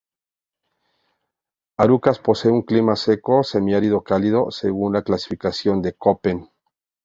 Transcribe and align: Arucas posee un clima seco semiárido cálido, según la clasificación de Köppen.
Arucas 1.77 2.17
posee 2.17 2.49
un 2.49 2.63
clima 2.63 2.95
seco 2.95 3.43
semiárido 3.43 4.01
cálido, 4.03 4.49
según 4.49 4.93
la 4.93 5.03
clasificación 5.03 5.83
de 5.83 5.93
Köppen. 5.95 6.49